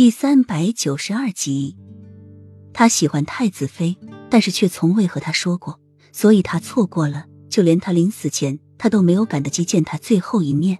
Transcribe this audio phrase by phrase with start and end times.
[0.00, 1.76] 第三百九十二集，
[2.72, 3.98] 他喜欢太子妃，
[4.30, 5.78] 但是却从未和他说过，
[6.10, 10.78] 所以他错过了，就连他临死前，他都没有赶得及见他最后一面。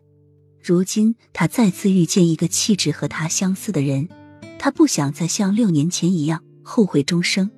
[0.64, 4.09] 如今他再次遇见一个气质和他相似的人，
[4.59, 7.51] 他不想再像六年前一样后悔终生。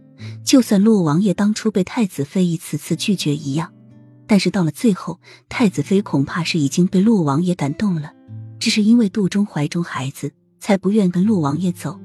[0.45, 3.73] 就算洛王爷当初被太子妃一次次拒绝一样，
[4.27, 8.13] 但是到了最后，太子妃恐怕是已经被洛王爷感动了，
[8.59, 11.99] 只是因为肚中怀中孩子，才不愿跟洛王爷走。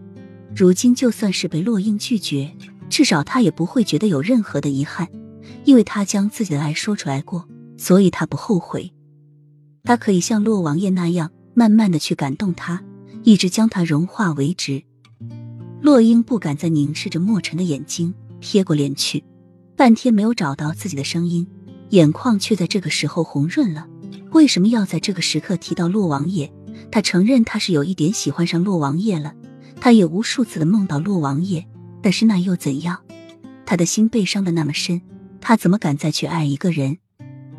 [0.55, 2.51] 如今就算是被洛英拒绝，
[2.89, 5.07] 至少他也不会觉得有任何的遗憾，
[5.63, 8.91] 因为他将自己的爱说出来过，所以他不后悔。
[9.83, 12.83] 他可以像洛王爷那样，慢慢的去感动他，
[13.21, 14.81] 一直将他融化为止。
[15.79, 19.23] 洛英不敢再凝视着墨尘的眼睛，瞥过脸去，
[19.75, 21.47] 半天没有找到自己的声音，
[21.89, 23.85] 眼眶却在这个时候红润了。
[24.31, 26.51] 为什么要在这个时刻提到洛王爷？
[26.91, 29.33] 他承认他是有一点喜欢上洛王爷了，
[29.79, 31.65] 他也无数次的梦到洛王爷，
[32.01, 32.99] 但是那又怎样？
[33.65, 35.01] 他的心被伤的那么深，
[35.41, 36.97] 他怎么敢再去爱一个人？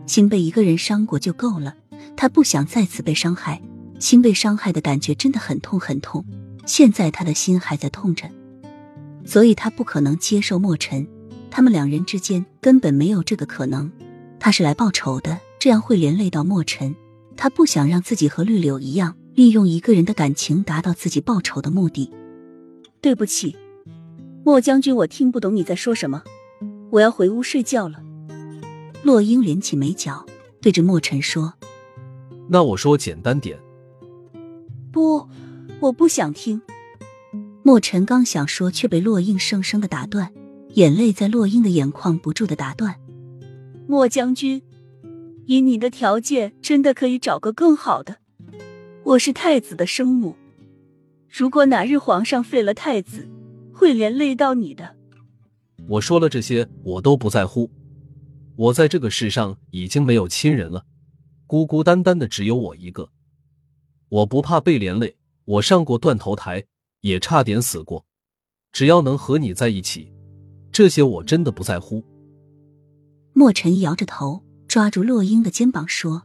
[0.06, 1.74] 心被一个人伤过就够了。
[2.16, 3.60] 他不想再次被伤害，
[4.00, 6.24] 心被伤害的感觉真的很痛很痛。
[6.66, 8.28] 现在他的心还在痛着，
[9.24, 11.06] 所以他不可能接受莫尘。
[11.50, 13.90] 他们两人之间根本没有这个可能。
[14.40, 16.94] 他是来报仇的，这样会连累到莫尘。
[17.38, 22.10] 他不想让自己和绿柳一样，利用一个人的感情达到自己报仇的目的。
[23.00, 23.56] 对不起，
[24.44, 26.24] 莫将军，我听不懂你在说什么。
[26.90, 28.02] 我要回屋睡觉了。
[29.04, 30.26] 洛英连起眉角，
[30.60, 31.54] 对着莫尘说。
[32.48, 33.56] 那我说简单点。
[34.90, 35.28] 不，
[35.78, 36.60] 我不想听。
[37.62, 40.32] 莫尘刚想说，却被洛英生生的打断，
[40.70, 42.96] 眼泪在洛英的眼眶不住的打断。
[43.86, 44.60] 莫将军，
[45.48, 48.18] 以你的条件，真的可以找个更好的。
[49.02, 50.36] 我是太子的生母，
[51.26, 53.26] 如果哪日皇上废了太子，
[53.72, 54.94] 会连累到你的。
[55.88, 57.70] 我说了这些，我都不在乎。
[58.56, 60.84] 我在这个世上已经没有亲人了。
[61.46, 63.08] 孤孤单单的只有我一个，
[64.10, 65.16] 我不怕被连累，
[65.46, 66.62] 我上过断头台，
[67.00, 68.04] 也差点死过。
[68.70, 70.12] 只要能和你在一起，
[70.70, 72.04] 这些我真的不在乎。
[73.32, 76.24] 莫尘摇着头，抓住洛英的肩膀说：“